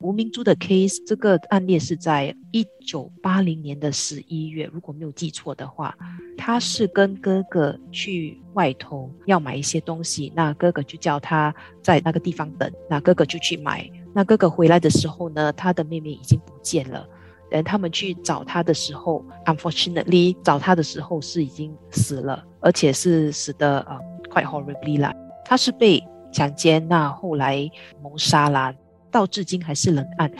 [0.00, 5.94] 吴明珠的 case 这个案例是在一九八零年的十一月，如果没有记错的话，
[6.38, 13.86] 他是跟哥哥去外头要买一些东西，那哥哥就叫他在那个地方等，那哥哥就去买。
[14.14, 17.06] 那哥哥回来的时候呢，他的妹妹已经不见了。
[17.50, 23.98] 等他们去找他的时候，unfortunately 找他的时候是已经死了，而且是死的呃
[24.30, 25.14] quite horribly 啦。
[25.44, 27.68] 他是被强奸，那后来
[28.00, 28.74] 谋杀啦。
[29.10, 30.30] 到至今还是冷案，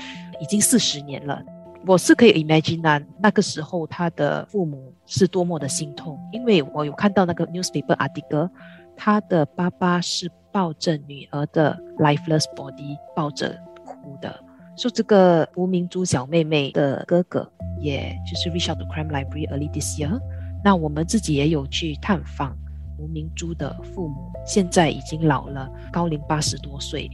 [0.41, 1.43] 已经四十年了。
[1.87, 8.51] 我是可以 imagine 啊，那个时候他的父母是多么的心痛，因为我有看到那个 newspaper article，
[8.97, 14.45] 他的爸爸是抱着女儿的 lifeless body 抱着哭的。
[14.77, 17.51] 说这个吴明珠小妹妹的哥哥，
[17.81, 20.21] 也就是 reach out to crime library early this year。
[20.63, 22.57] 那我们自己也有去探访
[22.99, 27.11] 吴明珠的父母，现在已经老了，高龄八十多岁。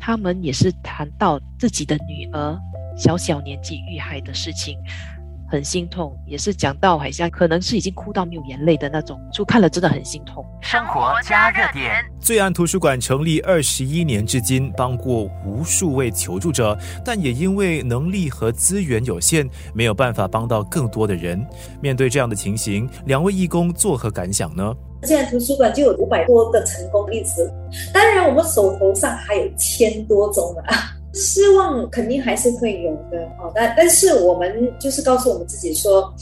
[0.00, 2.58] 他们也是谈到自己的女儿
[2.96, 4.78] 小小年纪遇害的事情，
[5.48, 10.44] 很心痛，也是讲到好像可能是已经哭到没有眼泪的那种，就看了真的很心痛。
[10.62, 21.46] 生活加热点，罪案图书馆成立二十一年至今，帮过无数位求助者，但也因为能力和资源有限，没有办法帮到更多的人。
[21.82, 24.74] 面对这样的情形，两位义工作何感想呢？
[25.02, 27.50] 现在图书馆就有五百多个成功例子，
[27.92, 33.50] 当然我们手头上还有千多种啊，失望肯定还是会有的哦。
[33.54, 36.12] 但但是我们就是告诉我们自己说，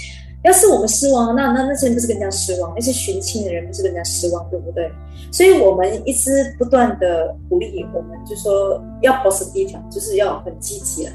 [0.44, 2.72] 要是我们失望，那那那些人不是更加失望？
[2.74, 4.90] 那些寻亲的人不是更加失望，对不对？
[5.32, 11.12] 所以我们一直不断的鼓励，我们就说要 positive，就是要很积极啊。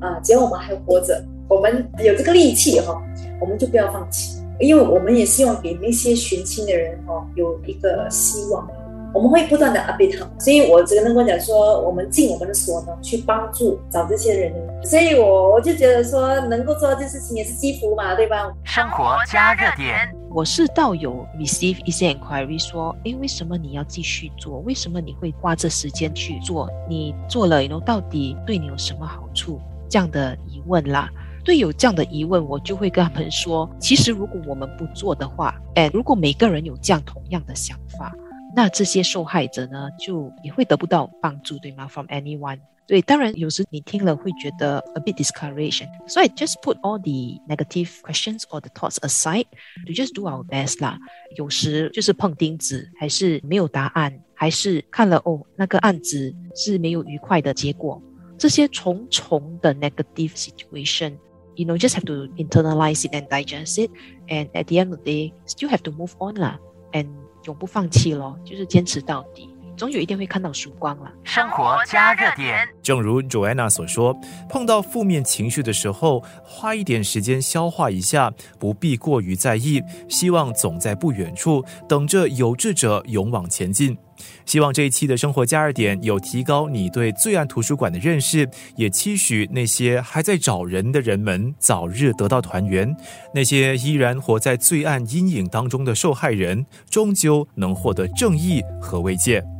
[0.00, 3.02] 啊，只要我们还活着，我们有这个力气哈，
[3.40, 4.38] 我们就不要放弃。
[4.60, 8.66] 因为我们也希望给那些寻亲的人哦有一个希望，
[9.12, 14.52] 我们会不断的 update 他们，所以我只能跟讲说，我们尽我们的所能去帮助找这些人，
[14.84, 18.52] 所以我我就觉得说，能够做到这事情也是积福嘛，对吧？
[18.64, 19.96] 生活加热点，
[20.30, 24.58] 我是倒有 receive 一些 inquiry 说，哎，为什么你要继续做？
[24.60, 26.68] 为什么你会花这时间去做？
[26.88, 29.60] 你做了，然后到底对你有什么好处？
[29.88, 31.08] 这样的疑问啦。
[31.44, 38.14] 对有这样的疑问，我就会跟他们说：其实如果我们不做的话，哎，如果每个人有这样同样的想法，
[38.56, 42.60] 那这些受害者呢，就也会得不到帮助，对吗？From anyone？
[42.86, 50.24] 对，当然有时你听了会觉得 a bit discouraged，所以 just put all the negative questions or the thoughts aside，to just do
[50.24, 50.98] our best 啦。
[51.36, 58.02] 有时就是碰钉子，还是没有答案，还是看了哦，那个案子是没有愉快的结果，
[58.38, 61.14] 这些重重的 negative situation。
[61.56, 63.90] You know just have to internalize it and digest it
[64.28, 66.58] and at the end of the day still have to move on 啦
[66.92, 67.06] and
[67.44, 69.50] 永不放弃咯，就是坚持到底。
[69.76, 71.12] 总有一天会看到曙光了。
[71.24, 74.16] 生活加热点，正如 Joanna 所说，
[74.48, 79.82] 碰到负面情绪的时候，花一点时间消化一下，不必过于在意。
[80.08, 83.98] 希望总在不远处等着有志者勇往前进。
[84.46, 92.94] 希望这一期的生活加热点有提高你对罪案图书馆的认识，也期许那些还在找人的人们早日得到团圆。
[93.34, 99.53] 那些依然活在罪案阴影当中的受害人，终究能获得正义和慰藉。